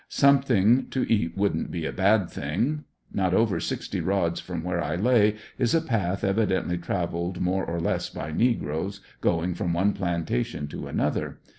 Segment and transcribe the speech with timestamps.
[0.09, 2.85] Something to eat wouldn't be a bad thing.
[3.13, 7.79] Not over sixty rods from where I lay is a path evidently travelled more or
[7.79, 11.39] less by negroes going from one plantation to another.